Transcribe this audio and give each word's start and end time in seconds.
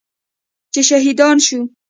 چې 0.73 0.81
شهیدان 0.89 1.37
شو. 1.45 1.59